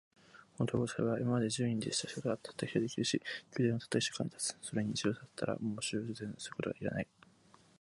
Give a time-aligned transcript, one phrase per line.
[0.57, 3.21] この道具を使えば、今まで十人でした仕事が、たった一人で出来上るし、
[3.59, 4.57] 宮殿はたった一週間で建つ。
[4.63, 7.07] それに一度建てたら、もう修繕することが要らない。